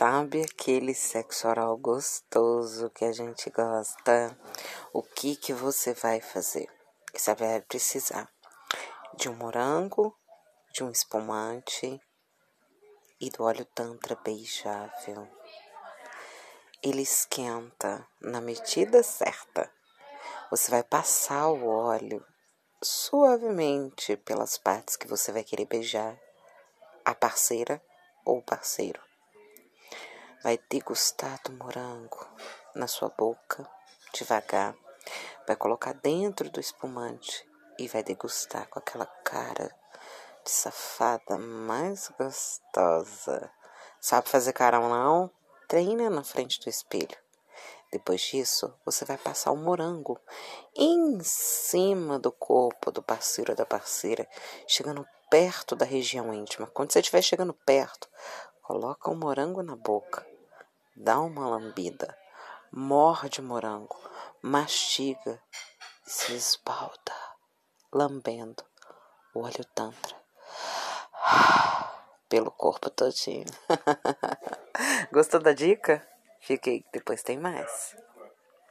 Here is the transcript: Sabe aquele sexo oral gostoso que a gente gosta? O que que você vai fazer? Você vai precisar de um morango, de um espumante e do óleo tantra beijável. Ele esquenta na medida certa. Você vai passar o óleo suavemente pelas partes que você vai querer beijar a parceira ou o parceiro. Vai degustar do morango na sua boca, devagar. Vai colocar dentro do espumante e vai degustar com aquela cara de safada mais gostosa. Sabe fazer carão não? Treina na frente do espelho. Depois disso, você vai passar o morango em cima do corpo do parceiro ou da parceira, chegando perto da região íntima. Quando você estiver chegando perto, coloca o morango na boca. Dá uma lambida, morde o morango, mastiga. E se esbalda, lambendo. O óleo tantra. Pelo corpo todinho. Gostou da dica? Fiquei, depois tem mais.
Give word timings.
Sabe 0.00 0.40
aquele 0.40 0.94
sexo 0.94 1.46
oral 1.46 1.76
gostoso 1.76 2.88
que 2.88 3.04
a 3.04 3.12
gente 3.12 3.50
gosta? 3.50 4.34
O 4.94 5.02
que 5.02 5.36
que 5.36 5.52
você 5.52 5.92
vai 5.92 6.22
fazer? 6.22 6.70
Você 7.12 7.34
vai 7.34 7.60
precisar 7.60 8.26
de 9.18 9.28
um 9.28 9.34
morango, 9.34 10.16
de 10.72 10.82
um 10.82 10.90
espumante 10.90 12.00
e 13.20 13.28
do 13.28 13.44
óleo 13.44 13.66
tantra 13.74 14.16
beijável. 14.24 15.28
Ele 16.82 17.02
esquenta 17.02 18.08
na 18.22 18.40
medida 18.40 19.02
certa. 19.02 19.70
Você 20.50 20.70
vai 20.70 20.82
passar 20.82 21.48
o 21.48 21.68
óleo 21.68 22.24
suavemente 22.82 24.16
pelas 24.16 24.56
partes 24.56 24.96
que 24.96 25.06
você 25.06 25.30
vai 25.30 25.44
querer 25.44 25.66
beijar 25.66 26.18
a 27.04 27.14
parceira 27.14 27.82
ou 28.24 28.38
o 28.38 28.42
parceiro. 28.42 29.09
Vai 30.42 30.58
degustar 30.70 31.38
do 31.44 31.52
morango 31.52 32.26
na 32.74 32.86
sua 32.86 33.10
boca, 33.10 33.68
devagar. 34.14 34.74
Vai 35.46 35.54
colocar 35.54 35.92
dentro 35.92 36.48
do 36.50 36.58
espumante 36.58 37.46
e 37.78 37.86
vai 37.86 38.02
degustar 38.02 38.66
com 38.68 38.78
aquela 38.78 39.04
cara 39.06 39.70
de 40.42 40.50
safada 40.50 41.36
mais 41.36 42.10
gostosa. 42.18 43.50
Sabe 44.00 44.30
fazer 44.30 44.54
carão 44.54 44.88
não? 44.88 45.30
Treina 45.68 46.08
na 46.08 46.24
frente 46.24 46.58
do 46.60 46.70
espelho. 46.70 47.18
Depois 47.92 48.22
disso, 48.22 48.72
você 48.84 49.04
vai 49.04 49.18
passar 49.18 49.50
o 49.50 49.56
morango 49.56 50.18
em 50.74 51.20
cima 51.22 52.18
do 52.18 52.32
corpo 52.32 52.90
do 52.90 53.02
parceiro 53.02 53.52
ou 53.52 53.56
da 53.56 53.66
parceira, 53.66 54.26
chegando 54.66 55.06
perto 55.28 55.76
da 55.76 55.84
região 55.84 56.32
íntima. 56.32 56.66
Quando 56.68 56.92
você 56.92 57.00
estiver 57.00 57.22
chegando 57.22 57.52
perto, 57.52 58.08
coloca 58.70 59.10
o 59.10 59.16
morango 59.16 59.64
na 59.64 59.74
boca. 59.74 60.24
Dá 60.94 61.18
uma 61.18 61.48
lambida, 61.48 62.16
morde 62.70 63.40
o 63.40 63.42
morango, 63.42 63.98
mastiga. 64.40 65.42
E 66.06 66.10
se 66.10 66.36
esbalda, 66.36 67.12
lambendo. 67.92 68.62
O 69.34 69.40
óleo 69.40 69.64
tantra. 69.74 70.14
Pelo 72.30 72.52
corpo 72.52 72.88
todinho. 72.90 73.44
Gostou 75.10 75.40
da 75.40 75.52
dica? 75.52 76.08
Fiquei, 76.40 76.84
depois 76.92 77.24
tem 77.24 77.40
mais. 77.40 77.96